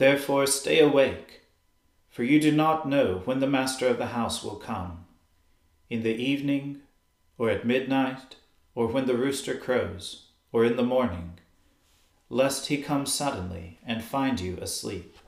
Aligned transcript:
Therefore 0.00 0.46
stay 0.46 0.80
awake, 0.80 1.42
for 2.08 2.22
you 2.22 2.40
do 2.40 2.50
not 2.50 2.88
know 2.88 3.20
when 3.26 3.40
the 3.40 3.46
master 3.46 3.86
of 3.86 3.98
the 3.98 4.16
house 4.16 4.42
will 4.42 4.56
come 4.56 5.04
in 5.90 6.02
the 6.02 6.14
evening, 6.14 6.80
or 7.36 7.50
at 7.50 7.66
midnight, 7.66 8.36
or 8.74 8.86
when 8.86 9.04
the 9.04 9.14
rooster 9.14 9.54
crows, 9.54 10.28
or 10.52 10.64
in 10.64 10.76
the 10.76 10.82
morning, 10.82 11.38
lest 12.30 12.68
he 12.68 12.80
come 12.80 13.04
suddenly 13.04 13.78
and 13.84 14.02
find 14.02 14.40
you 14.40 14.56
asleep. 14.62 15.18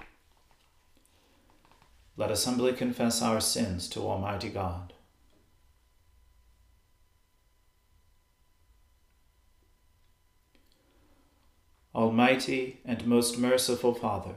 Let 2.17 2.31
us 2.31 2.47
humbly 2.47 2.73
confess 2.73 3.21
our 3.21 3.43
sins 3.43 3.91
to 3.91 4.01
Almighty 4.01 4.49
God. 4.49 4.95
Almighty 11.95 12.81
and 12.87 13.07
most 13.07 13.37
merciful 13.37 13.93
Father, 13.93 14.37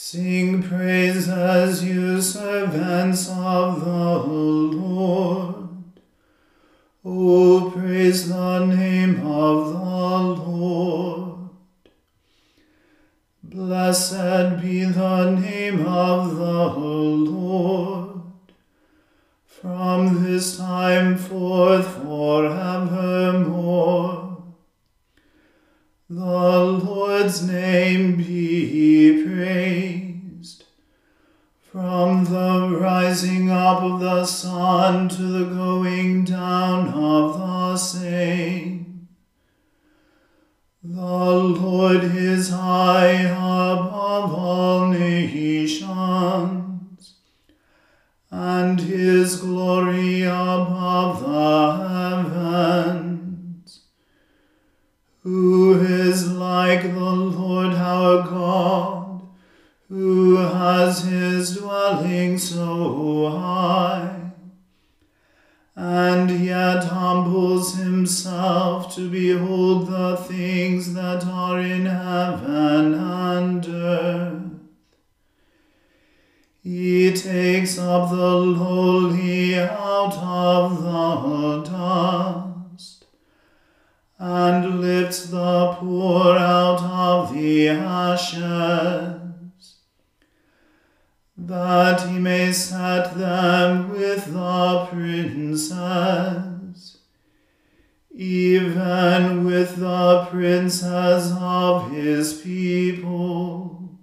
Sing 0.00 0.62
praises, 0.62 1.82
you 1.82 2.22
servants 2.22 3.28
of 3.28 3.84
the 3.84 4.16
Lord. 4.16 5.70
O 7.04 7.72
praise 7.74 8.28
the 8.28 8.64
name 8.64 9.26
of 9.26 9.72
the 9.72 9.80
Lord. 10.40 11.50
Blessed 13.42 14.60
be 14.62 14.84
the 14.84 15.30
name 15.32 15.84
of 15.84 16.36
the 16.36 16.68
Lord. 16.68 18.20
From 19.46 20.22
this 20.22 20.58
time 20.58 21.16
forth 21.16 21.88
forevermore. 22.04 22.68
The 26.08 26.24
Lord's 26.24 27.42
name 27.42 28.16
be 28.16 29.24
praised. 29.26 29.87
From 31.80 32.24
the 32.24 32.76
rising 32.76 33.52
up 33.52 33.84
of 33.84 34.00
the 34.00 34.26
sun 34.26 35.08
to 35.10 35.22
the 35.22 35.44
going 35.44 36.24
down 36.24 36.88
of 36.88 37.38
the 37.38 37.76
same. 37.76 39.06
The 40.82 41.00
Lord 41.00 42.02
is 42.02 42.50
high 42.50 43.20
above 43.30 44.34
all 44.34 44.88
nations, 44.88 45.94
and 48.32 48.80
his 48.80 49.36
glory 49.36 50.24
above 50.24 51.20
the 51.20 51.76
heavens. 52.74 53.82
Who 55.22 55.80
is 55.80 56.32
like 56.32 56.82
the 56.82 56.98
Lord 56.98 57.74
our 57.74 58.24
God, 58.24 59.22
who 59.88 60.17
has 60.78 61.02
his 61.02 61.56
dwelling 61.56 62.38
so 62.38 63.30
high, 63.30 64.30
and 65.74 66.30
yet 66.30 66.84
humbles 66.84 67.74
himself 67.74 68.94
to 68.94 69.10
behold 69.10 69.88
the 69.88 70.16
things 70.16 70.94
that 70.94 71.24
are 71.24 71.58
in 71.58 71.84
heaven 71.84 72.94
and 72.94 73.66
earth. 73.66 74.42
He 76.62 77.12
takes 77.12 77.76
up 77.76 78.10
the 78.10 78.34
lowly 78.36 79.58
out 79.58 80.14
of 80.14 80.82
the 80.84 81.70
dust, 81.72 83.04
and 84.16 84.80
lifts 84.80 85.26
the 85.26 85.74
poor 85.80 86.36
out 86.36 86.80
of 86.82 87.34
the 87.34 87.68
ashes 87.68 89.17
that 91.48 92.02
he 92.02 92.18
may 92.18 92.52
set 92.52 93.16
them 93.16 93.88
with 93.88 94.26
the 94.34 94.86
princes, 94.90 95.68
even 98.10 99.46
with 99.46 99.76
the 99.76 100.26
princes 100.30 101.32
of 101.40 101.90
his 101.90 102.34
people. 102.42 103.98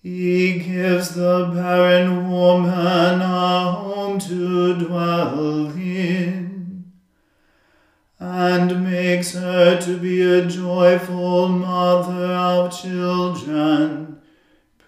He 0.00 0.60
gives 0.60 1.16
the 1.16 1.50
barren 1.52 2.30
woman 2.30 3.20
a 3.20 3.72
home 3.72 4.20
to 4.20 4.78
dwell 4.78 5.70
in, 5.72 6.92
and 8.20 8.84
makes 8.88 9.34
her 9.34 9.80
to 9.80 9.98
be 9.98 10.22
a 10.22 10.46
joyful 10.46 11.48
mother 11.48 12.34
of 12.34 12.80
children 12.80 14.15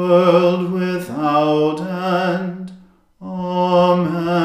world 0.00 0.72
without 0.72 1.80
end. 1.80 2.72
Amen. 3.20 4.42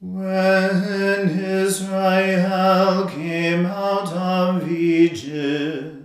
When 0.00 1.20
Israel 1.64 3.06
came 3.06 3.66
out 3.66 4.12
of 4.12 4.68
Egypt, 4.68 5.96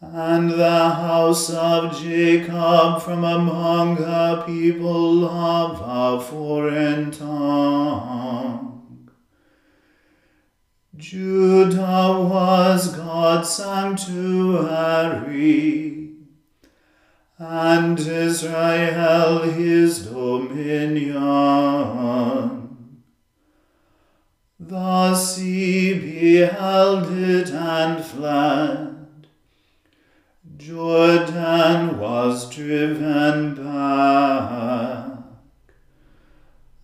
and 0.00 0.50
the 0.50 0.80
house 1.06 1.50
of 1.50 1.80
Jacob 2.00 3.02
from 3.02 3.22
among 3.24 3.96
the 3.96 4.42
people 4.46 5.05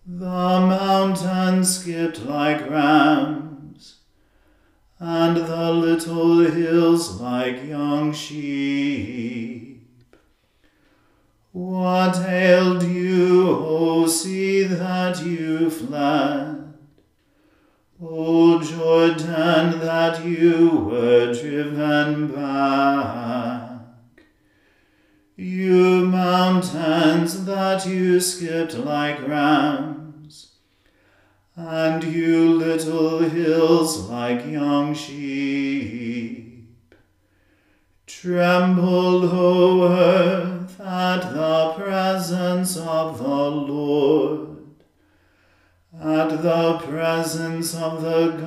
The 0.05 0.25
mountains 0.25 1.79
skipped 1.79 2.25
like 2.25 2.69
rams 2.69 3.02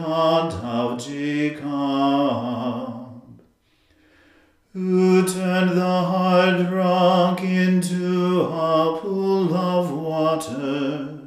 Of 0.09 1.05
Jacob, 1.05 1.65
who 4.73 5.27
turned 5.27 5.71
the 5.71 6.03
hard 6.05 6.71
rock 6.71 7.43
into 7.43 8.43
a 8.43 8.99
pool 9.01 9.53
of 9.53 9.91
water 9.91 11.19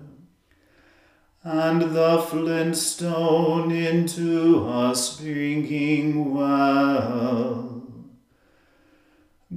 and 1.43 1.81
the 1.81 2.19
flint 2.19 2.77
stone 2.77 3.71
into 3.73 4.65
a 4.69 4.95
springing 4.95 6.33
well. 6.33 7.83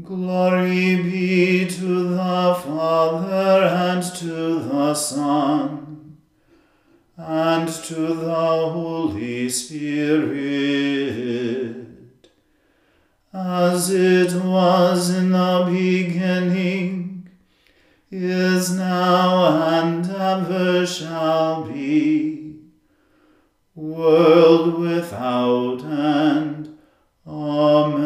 Glory 0.02 0.96
be 0.96 1.68
to 1.68 2.08
the 2.08 2.60
Father 2.60 3.66
and 3.68 4.02
to 4.16 4.58
the 4.58 4.94
Son 4.94 5.91
and 7.24 7.68
to 7.68 8.14
the 8.14 8.34
Holy 8.34 9.48
Spirit, 9.48 10.36
as 13.32 13.90
it 13.90 14.34
was 14.42 15.08
in 15.10 15.30
the 15.30 15.64
beginning 15.70 17.30
is 18.10 18.76
now 18.76 19.78
and 19.78 20.04
ever 20.10 20.84
shall 20.84 21.62
be, 21.64 22.56
world 23.76 24.80
without 24.80 25.84
end. 25.84 26.76
Amen. 27.24 28.02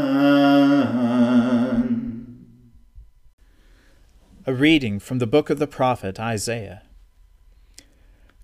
A 4.47 4.53
reading 4.53 4.99
from 5.01 5.19
the 5.19 5.27
book 5.27 5.49
of 5.49 5.59
the 5.59 5.67
prophet 5.67 6.21
Isaiah. 6.21 6.86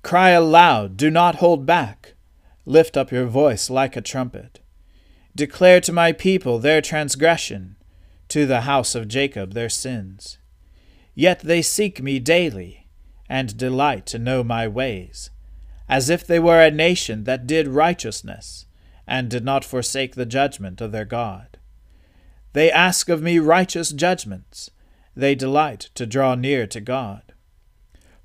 Cry 0.02 0.30
aloud, 0.30 0.96
do 0.96 1.10
not 1.10 1.36
hold 1.36 1.64
back. 1.64 2.14
Lift 2.66 2.96
up 2.96 3.12
your 3.12 3.26
voice 3.26 3.70
like 3.70 3.96
a 3.96 4.00
trumpet. 4.00 4.60
Declare 5.34 5.80
to 5.82 5.92
my 5.92 6.12
people 6.12 6.58
their 6.58 6.80
transgression, 6.80 7.76
to 8.28 8.44
the 8.44 8.62
house 8.62 8.94
of 8.94 9.08
Jacob 9.08 9.54
their 9.54 9.68
sins. 9.68 10.38
Yet 11.14 11.40
they 11.40 11.62
seek 11.62 12.02
me 12.02 12.18
daily, 12.18 12.88
and 13.28 13.56
delight 13.56 14.04
to 14.06 14.18
know 14.18 14.44
my 14.44 14.68
ways, 14.68 15.30
as 15.88 16.10
if 16.10 16.26
they 16.26 16.38
were 16.38 16.60
a 16.60 16.70
nation 16.70 17.24
that 17.24 17.46
did 17.46 17.68
righteousness, 17.68 18.66
and 19.06 19.30
did 19.30 19.44
not 19.44 19.64
forsake 19.64 20.14
the 20.14 20.26
judgment 20.26 20.80
of 20.80 20.92
their 20.92 21.04
God. 21.04 21.58
They 22.52 22.70
ask 22.70 23.08
of 23.08 23.22
me 23.22 23.38
righteous 23.38 23.90
judgments, 23.90 24.70
they 25.16 25.34
delight 25.34 25.90
to 25.94 26.06
draw 26.06 26.34
near 26.34 26.66
to 26.66 26.80
God. 26.80 27.31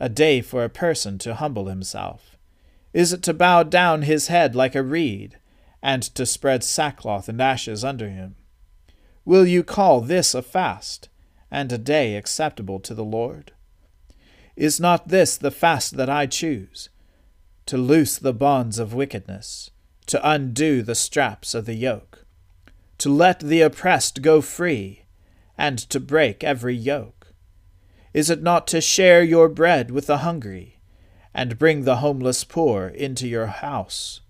a 0.00 0.08
day 0.08 0.40
for 0.40 0.64
a 0.64 0.68
person 0.68 1.18
to 1.18 1.34
humble 1.34 1.66
himself? 1.66 2.36
Is 2.92 3.12
it 3.12 3.22
to 3.24 3.34
bow 3.34 3.62
down 3.62 4.02
his 4.02 4.28
head 4.28 4.54
like 4.54 4.74
a 4.74 4.82
reed, 4.82 5.38
and 5.82 6.02
to 6.02 6.26
spread 6.26 6.64
sackcloth 6.64 7.28
and 7.28 7.40
ashes 7.40 7.84
under 7.84 8.08
him? 8.08 8.36
Will 9.24 9.46
you 9.46 9.62
call 9.62 10.00
this 10.00 10.34
a 10.34 10.42
fast, 10.42 11.08
and 11.50 11.70
a 11.72 11.78
day 11.78 12.16
acceptable 12.16 12.80
to 12.80 12.94
the 12.94 13.04
Lord? 13.04 13.52
Is 14.56 14.80
not 14.80 15.08
this 15.08 15.36
the 15.36 15.50
fast 15.50 15.96
that 15.96 16.08
I 16.08 16.26
choose? 16.26 16.88
To 17.66 17.76
loose 17.76 18.18
the 18.18 18.32
bonds 18.32 18.78
of 18.78 18.94
wickedness, 18.94 19.70
to 20.06 20.28
undo 20.28 20.82
the 20.82 20.94
straps 20.94 21.54
of 21.54 21.66
the 21.66 21.74
yoke, 21.74 22.24
to 22.96 23.10
let 23.10 23.40
the 23.40 23.60
oppressed 23.60 24.22
go 24.22 24.40
free, 24.40 25.04
and 25.56 25.78
to 25.78 26.00
break 26.00 26.42
every 26.42 26.74
yoke? 26.74 27.17
Is 28.18 28.30
it 28.30 28.42
not 28.42 28.66
to 28.66 28.80
share 28.80 29.22
your 29.22 29.48
bread 29.48 29.92
with 29.92 30.08
the 30.08 30.18
hungry, 30.26 30.80
and 31.32 31.56
bring 31.56 31.84
the 31.84 31.98
homeless 31.98 32.42
poor 32.42 32.88
into 32.88 33.28
your 33.28 33.46
house? 33.46 34.22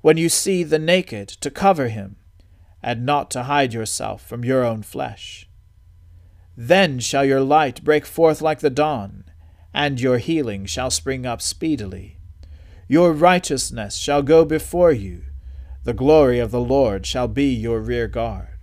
When 0.00 0.16
you 0.16 0.28
see 0.28 0.64
the 0.64 0.80
naked, 0.80 1.28
to 1.28 1.48
cover 1.48 1.86
him, 1.86 2.16
and 2.82 3.06
not 3.06 3.30
to 3.30 3.44
hide 3.44 3.72
yourself 3.72 4.26
from 4.26 4.44
your 4.44 4.64
own 4.64 4.82
flesh. 4.82 5.48
Then 6.56 6.98
shall 6.98 7.24
your 7.24 7.40
light 7.40 7.84
break 7.84 8.04
forth 8.04 8.42
like 8.42 8.58
the 8.58 8.68
dawn, 8.68 9.22
and 9.72 10.00
your 10.00 10.18
healing 10.18 10.66
shall 10.66 10.90
spring 10.90 11.24
up 11.24 11.40
speedily. 11.40 12.18
Your 12.88 13.12
righteousness 13.12 13.94
shall 13.96 14.22
go 14.22 14.44
before 14.44 14.90
you, 14.90 15.22
the 15.84 15.94
glory 15.94 16.40
of 16.40 16.50
the 16.50 16.60
Lord 16.60 17.06
shall 17.06 17.28
be 17.28 17.54
your 17.54 17.78
rear 17.78 18.08
guard. 18.08 18.58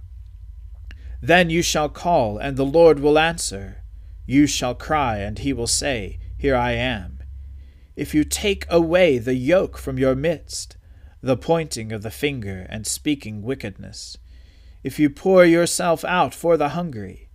Then 1.21 1.49
you 1.49 1.61
shall 1.61 1.87
call, 1.87 2.37
and 2.37 2.57
the 2.57 2.65
Lord 2.65 2.99
will 2.99 3.17
answer. 3.17 3.85
You 4.27 4.45
shall 4.45 4.75
cry, 4.75 5.19
and 5.19 5.39
he 5.39 5.53
will 5.53 5.67
say, 5.67 6.19
Here 6.37 6.55
I 6.55 6.73
am. 6.73 7.23
If 7.95 8.13
you 8.13 8.25
take 8.25 8.65
away 8.69 9.17
the 9.17 9.33
yoke 9.33 9.77
from 9.77 9.97
your 9.97 10.15
midst, 10.15 10.75
the 11.21 11.37
pointing 11.37 11.93
of 11.93 12.03
the 12.03 12.11
finger 12.11 12.67
and 12.69 12.85
speaking 12.85 13.41
wickedness, 13.41 14.17
if 14.83 14.99
you 14.99 15.09
pour 15.09 15.45
yourself 15.45 16.03
out 16.05 16.33
for 16.33 16.57
the 16.57 16.69
hungry, 16.69 17.29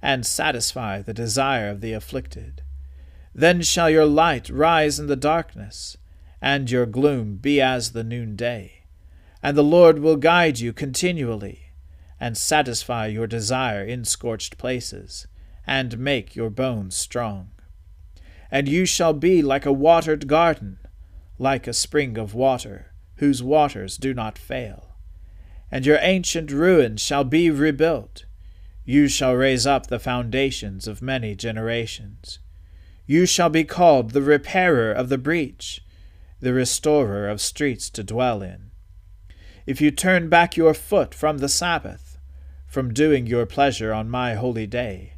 and 0.00 0.24
satisfy 0.24 1.02
the 1.02 1.14
desire 1.14 1.68
of 1.68 1.82
the 1.82 1.92
afflicted, 1.92 2.62
then 3.34 3.60
shall 3.60 3.90
your 3.90 4.06
light 4.06 4.48
rise 4.48 4.98
in 4.98 5.06
the 5.06 5.16
darkness, 5.16 5.96
and 6.40 6.70
your 6.70 6.86
gloom 6.86 7.36
be 7.36 7.60
as 7.60 7.92
the 7.92 8.04
noonday. 8.04 8.84
And 9.42 9.56
the 9.56 9.62
Lord 9.62 9.98
will 9.98 10.16
guide 10.16 10.58
you 10.60 10.72
continually, 10.72 11.72
and 12.18 12.36
satisfy 12.36 13.06
your 13.06 13.26
desire 13.26 13.84
in 13.84 14.04
scorched 14.04 14.56
places, 14.56 15.26
and 15.68 15.98
make 15.98 16.34
your 16.34 16.48
bones 16.48 16.96
strong. 16.96 17.50
And 18.50 18.66
you 18.66 18.86
shall 18.86 19.12
be 19.12 19.42
like 19.42 19.66
a 19.66 19.72
watered 19.72 20.26
garden, 20.26 20.78
like 21.38 21.66
a 21.66 21.74
spring 21.74 22.16
of 22.16 22.34
water, 22.34 22.92
whose 23.16 23.42
waters 23.42 23.98
do 23.98 24.14
not 24.14 24.38
fail. 24.38 24.96
And 25.70 25.84
your 25.84 25.98
ancient 26.00 26.50
ruins 26.50 27.02
shall 27.02 27.24
be 27.24 27.50
rebuilt. 27.50 28.24
You 28.86 29.06
shall 29.06 29.34
raise 29.34 29.66
up 29.66 29.88
the 29.88 29.98
foundations 29.98 30.88
of 30.88 31.02
many 31.02 31.34
generations. 31.34 32.38
You 33.06 33.26
shall 33.26 33.50
be 33.50 33.64
called 33.64 34.10
the 34.10 34.22
repairer 34.22 34.90
of 34.90 35.10
the 35.10 35.18
breach, 35.18 35.84
the 36.40 36.54
restorer 36.54 37.28
of 37.28 37.42
streets 37.42 37.90
to 37.90 38.02
dwell 38.02 38.42
in. 38.42 38.70
If 39.66 39.82
you 39.82 39.90
turn 39.90 40.30
back 40.30 40.56
your 40.56 40.72
foot 40.72 41.14
from 41.14 41.38
the 41.38 41.48
Sabbath, 41.50 42.16
from 42.66 42.94
doing 42.94 43.26
your 43.26 43.44
pleasure 43.44 43.92
on 43.92 44.08
my 44.08 44.34
holy 44.34 44.66
day, 44.66 45.17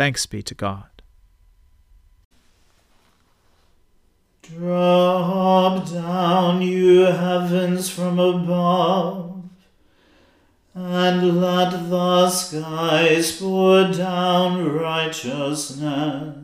Thanks 0.00 0.24
be 0.24 0.40
to 0.44 0.54
God. 0.54 1.02
Drop 4.40 5.90
down, 5.90 6.62
you 6.62 7.00
heavens 7.02 7.90
from 7.90 8.18
above 8.18 9.42
and 10.72 11.42
let 11.42 11.90
the 11.90 12.30
skies 12.30 13.38
pour 13.38 13.92
down 13.92 14.72
righteousness. 14.72 16.34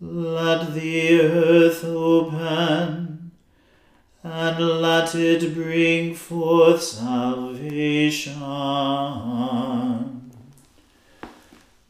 Let 0.00 0.74
the 0.74 1.22
earth 1.22 1.84
open, 1.84 3.32
and 4.22 4.58
let 4.80 5.16
it 5.16 5.52
bring 5.52 6.14
forth 6.14 6.84
salvation. 6.84 8.40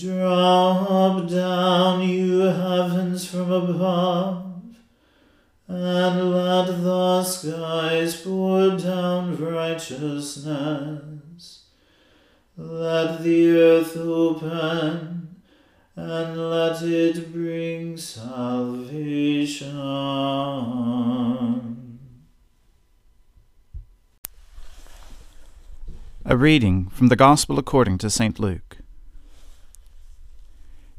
Drop 0.00 1.28
down, 1.28 2.08
you 2.08 2.40
heavens, 2.40 3.28
from 3.28 3.52
above 3.52 4.50
and 5.70 6.32
let 6.32 6.66
the 6.66 7.22
skies 7.22 8.20
pour 8.20 8.76
down 8.76 9.36
righteousness. 9.36 11.66
Let 12.56 13.22
the 13.22 13.56
earth 13.56 13.96
open, 13.96 15.36
and 15.94 16.50
let 16.50 16.82
it 16.82 17.32
bring 17.32 17.96
salvation. 17.96 19.76
A 26.24 26.36
reading 26.36 26.88
from 26.88 27.06
the 27.08 27.16
Gospel 27.16 27.60
according 27.60 27.98
to 27.98 28.10
St. 28.10 28.40
Luke. 28.40 28.79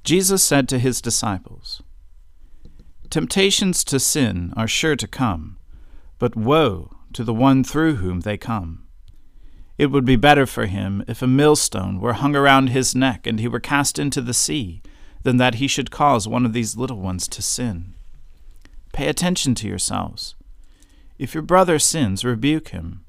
Jesus 0.04 0.44
said 0.44 0.68
to 0.70 0.80
his 0.80 1.02
disciples, 1.02 1.82
Temptations 3.10 3.84
to 3.84 4.00
sin 4.00 4.54
are 4.56 4.68
sure 4.68 4.96
to 4.96 5.08
come, 5.08 5.58
but 6.18 6.36
woe 6.36 6.96
to 7.14 7.24
the 7.24 7.34
one 7.34 7.64
through 7.64 7.96
whom 7.96 8.22
they 8.22 8.38
come. 8.38 8.88
It 9.78 9.88
would 9.88 10.06
be 10.06 10.16
better 10.16 10.46
for 10.46 10.66
him 10.66 11.04
if 11.08 11.22
a 11.22 11.28
millstone 11.28 12.00
were 12.00 12.14
hung 12.14 12.36
around 12.36 12.68
his 12.68 12.96
neck 12.96 13.28
and 13.28 13.40
he 13.40 13.48
were 13.48 13.60
cast 13.60 14.00
into 14.00 14.22
the 14.22 14.34
sea, 14.34 14.82
than 15.24 15.38
that 15.38 15.56
he 15.56 15.68
should 15.68 15.92
cause 15.92 16.28
one 16.28 16.46
of 16.46 16.54
these 16.54 16.78
little 16.78 17.00
ones 17.00 17.28
to 17.28 17.42
sin. 17.42 17.94
Pay 18.94 19.08
attention 19.08 19.56
to 19.56 19.68
yourselves. 19.68 20.36
If 21.18 21.34
your 21.34 21.44
brother 21.44 21.80
sins, 21.80 22.26
rebuke 22.26 22.70
him, 22.70 23.06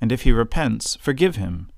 and 0.00 0.10
if 0.12 0.22
he 0.22 0.32
repents, 0.32 0.96
forgive 0.96 1.36
him. 1.36 1.70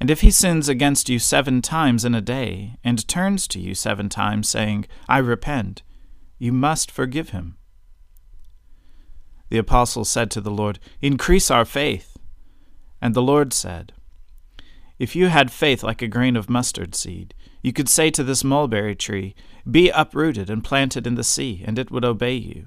And 0.00 0.10
if 0.10 0.20
he 0.20 0.30
sins 0.30 0.68
against 0.68 1.08
you 1.08 1.18
seven 1.18 1.62
times 1.62 2.04
in 2.04 2.14
a 2.14 2.20
day, 2.20 2.76
and 2.84 3.06
turns 3.08 3.48
to 3.48 3.60
you 3.60 3.74
seven 3.74 4.08
times, 4.08 4.48
saying, 4.48 4.86
I 5.08 5.18
repent, 5.18 5.82
you 6.38 6.52
must 6.52 6.90
forgive 6.90 7.30
him. 7.30 7.56
The 9.48 9.58
apostle 9.58 10.04
said 10.04 10.30
to 10.32 10.40
the 10.40 10.50
Lord, 10.50 10.78
Increase 11.00 11.50
our 11.50 11.64
faith. 11.64 12.16
And 13.00 13.14
the 13.14 13.22
Lord 13.22 13.52
said, 13.52 13.92
If 14.98 15.14
you 15.14 15.28
had 15.28 15.50
faith 15.50 15.82
like 15.82 16.02
a 16.02 16.08
grain 16.08 16.36
of 16.36 16.50
mustard 16.50 16.94
seed, 16.94 17.34
you 17.62 17.72
could 17.72 17.88
say 17.88 18.10
to 18.10 18.24
this 18.24 18.44
mulberry 18.44 18.94
tree, 18.94 19.34
Be 19.68 19.88
uprooted 19.90 20.50
and 20.50 20.62
planted 20.62 21.06
in 21.06 21.14
the 21.14 21.24
sea, 21.24 21.62
and 21.64 21.78
it 21.78 21.90
would 21.90 22.04
obey 22.04 22.34
you. 22.34 22.66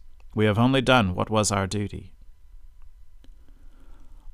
We 0.33 0.45
have 0.45 0.57
only 0.57 0.81
done 0.81 1.13
what 1.13 1.29
was 1.29 1.51
our 1.51 1.67
duty. 1.67 2.13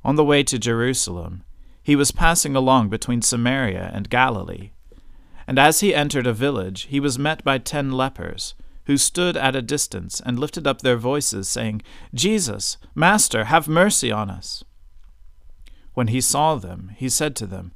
On 0.04 0.16
the 0.16 0.26
way 0.26 0.44
to 0.44 0.60
Jerusalem, 0.60 1.44
he 1.82 1.96
was 1.96 2.12
passing 2.12 2.56
along 2.56 2.90
between 2.90 3.22
Samaria 3.22 3.92
and 3.94 4.10
Galilee. 4.10 4.72
And 5.48 5.58
as 5.58 5.80
he 5.80 5.96
entered 5.96 6.28
a 6.28 6.34
village, 6.34 6.84
he 6.84 7.00
was 7.00 7.18
met 7.18 7.44
by 7.44 7.58
ten 7.58 7.92
lepers, 7.92 8.54
who 8.86 8.98
stood 8.98 9.36
at 9.36 9.56
a 9.56 9.62
distance 9.62 10.22
and 10.26 10.40
lifted 10.40 10.68
up 10.68 10.82
their 10.82 10.98
voices, 10.98 11.50
saying, 11.50 11.82
Jesus, 12.14 12.78
Master, 12.96 13.46
have 13.46 13.68
mercy 13.68 14.12
on 14.12 14.30
us. 14.30 14.64
When 15.94 16.08
he 16.08 16.22
saw 16.22 16.56
them, 16.56 16.92
he 16.96 17.10
said 17.10 17.36
to 17.38 17.48
them, 17.48 17.74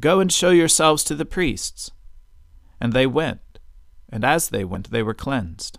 Go 0.00 0.20
and 0.20 0.32
show 0.32 0.50
yourselves 0.50 1.04
to 1.04 1.14
the 1.14 1.24
priests. 1.24 1.90
And 2.80 2.92
they 2.92 3.06
went, 3.06 3.40
and 4.08 4.24
as 4.24 4.48
they 4.48 4.64
went, 4.64 4.90
they 4.90 5.02
were 5.02 5.14
cleansed. 5.14 5.78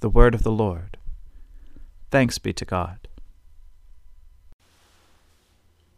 The 0.00 0.10
word 0.10 0.34
of 0.34 0.42
the 0.42 0.52
Lord. 0.52 0.98
Thanks 2.10 2.38
be 2.38 2.52
to 2.52 2.64
God. 2.64 3.08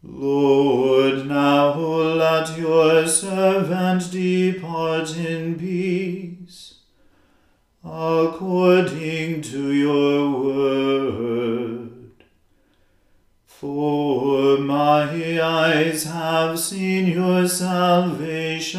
Lord, 0.03 1.27
now 1.27 1.75
let 1.75 2.57
your 2.57 3.07
servant 3.09 4.11
depart 4.13 5.17
in 5.17 5.59
peace, 5.59 6.77
according 7.85 9.43
to 9.43 9.73
your 9.73 10.31
word. 10.41 12.13
For 13.47 14.59
my 14.59 15.41
eyes 15.43 16.05
have 16.05 16.61
seen 16.61 17.09
your 17.09 17.49
salvation, 17.49 18.79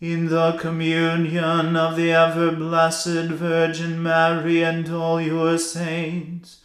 in 0.00 0.26
the 0.26 0.52
communion 0.52 1.74
of 1.74 1.96
the 1.96 2.12
ever 2.12 2.52
blessed 2.52 3.30
Virgin 3.30 4.02
Mary 4.02 4.62
and 4.62 4.88
all 4.90 5.20
your 5.20 5.56
saints, 5.56 6.64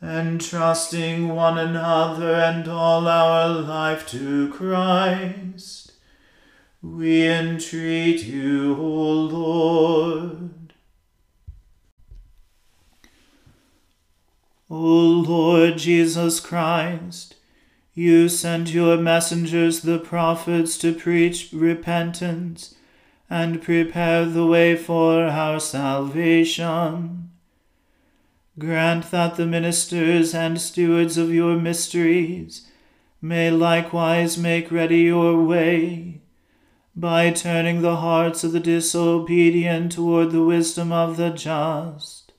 entrusting 0.00 1.28
one 1.28 1.58
another 1.58 2.34
and 2.34 2.68
all 2.68 3.08
our 3.08 3.48
life 3.48 4.06
to 4.08 4.52
Christ, 4.52 5.92
we 6.80 7.26
entreat 7.26 8.22
you, 8.22 8.76
O 8.76 9.12
Lord. 9.12 10.72
O 14.70 14.76
Lord 14.76 15.78
Jesus 15.78 16.38
Christ, 16.38 17.34
you 17.98 18.28
sent 18.28 18.74
your 18.74 18.98
messengers, 18.98 19.80
the 19.80 19.98
prophets, 19.98 20.76
to 20.76 20.92
preach 20.92 21.48
repentance 21.50 22.74
and 23.30 23.62
prepare 23.62 24.26
the 24.26 24.44
way 24.44 24.76
for 24.76 25.24
our 25.24 25.58
salvation. 25.58 27.30
Grant 28.58 29.10
that 29.10 29.36
the 29.36 29.46
ministers 29.46 30.34
and 30.34 30.60
stewards 30.60 31.16
of 31.16 31.32
your 31.32 31.56
mysteries 31.56 32.68
may 33.22 33.50
likewise 33.50 34.36
make 34.36 34.70
ready 34.70 34.98
your 34.98 35.42
way 35.42 36.20
by 36.94 37.30
turning 37.30 37.80
the 37.80 37.96
hearts 37.96 38.44
of 38.44 38.52
the 38.52 38.60
disobedient 38.60 39.92
toward 39.92 40.32
the 40.32 40.44
wisdom 40.44 40.92
of 40.92 41.16
the 41.16 41.30
just, 41.30 42.32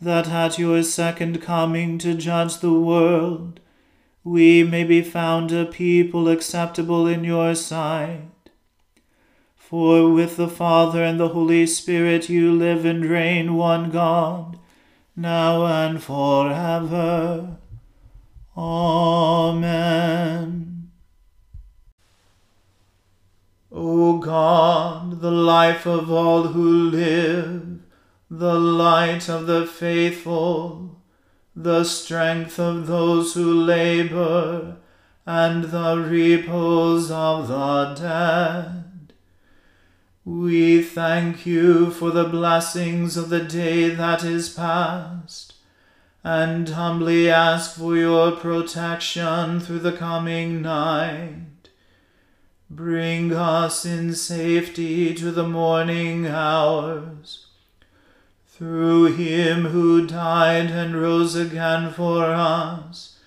that 0.00 0.28
at 0.28 0.58
your 0.58 0.82
second 0.82 1.40
coming 1.40 1.96
to 1.98 2.14
judge 2.14 2.58
the 2.58 2.72
world, 2.72 3.60
we 4.28 4.62
may 4.62 4.84
be 4.84 5.00
found 5.00 5.50
a 5.50 5.64
people 5.64 6.28
acceptable 6.28 7.06
in 7.06 7.24
your 7.24 7.54
sight. 7.54 8.28
For 9.56 10.12
with 10.12 10.36
the 10.36 10.48
Father 10.48 11.02
and 11.02 11.18
the 11.18 11.28
Holy 11.28 11.66
Spirit 11.66 12.28
you 12.28 12.52
live 12.52 12.84
and 12.84 13.06
reign 13.06 13.54
one 13.54 13.90
God, 13.90 14.58
now 15.16 15.64
and 15.64 16.02
forever. 16.02 17.56
Amen. 18.56 19.88
O 23.72 24.18
God, 24.18 25.22
the 25.22 25.30
life 25.30 25.86
of 25.86 26.10
all 26.10 26.48
who 26.48 26.90
live, 26.90 27.80
the 28.30 28.58
light 28.58 29.28
of 29.30 29.46
the 29.46 29.64
faithful, 29.66 30.97
the 31.60 31.82
strength 31.82 32.60
of 32.60 32.86
those 32.86 33.34
who 33.34 33.52
labor, 33.52 34.76
and 35.26 35.64
the 35.64 35.96
repose 35.98 37.10
of 37.10 37.48
the 37.48 37.94
dead. 38.00 39.12
We 40.24 40.84
thank 40.84 41.46
you 41.46 41.90
for 41.90 42.12
the 42.12 42.28
blessings 42.28 43.16
of 43.16 43.28
the 43.28 43.42
day 43.42 43.88
that 43.88 44.22
is 44.22 44.48
past, 44.50 45.54
and 46.22 46.68
humbly 46.68 47.28
ask 47.28 47.76
for 47.76 47.96
your 47.96 48.30
protection 48.30 49.58
through 49.58 49.80
the 49.80 49.96
coming 49.96 50.62
night. 50.62 51.70
Bring 52.70 53.34
us 53.34 53.84
in 53.84 54.14
safety 54.14 55.12
to 55.12 55.32
the 55.32 55.48
morning 55.48 56.24
hours 56.28 57.47
through 58.58 59.14
him 59.14 59.66
who 59.66 60.04
died 60.04 60.68
and 60.68 61.00
rose 61.00 61.36
again 61.36 61.92
for 61.92 62.24
us, 62.24 63.20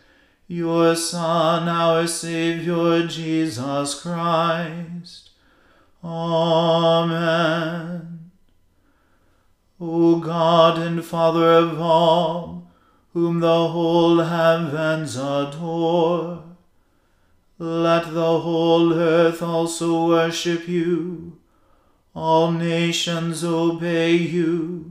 your 0.45 0.93
Son, 0.93 1.69
our 1.69 2.05
Saviour, 2.05 3.03
Jesus 3.07 4.01
Christ. 4.01 5.29
Amen. 6.03 7.11
O 9.79 10.19
God 10.19 10.77
and 10.77 11.05
Father 11.05 11.53
of 11.53 11.79
all, 11.79 12.69
whom 13.13 13.39
the 13.39 13.69
whole 13.69 14.17
heavens 14.19 15.15
adore, 15.15 16.43
let 17.57 18.13
the 18.13 18.39
whole 18.41 18.91
earth 18.91 19.41
also 19.41 20.07
worship 20.07 20.67
you, 20.67 21.39
all 22.13 22.51
nations 22.51 23.45
obey 23.45 24.11
you 24.11 24.90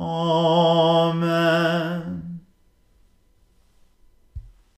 Amen. 0.00 1.88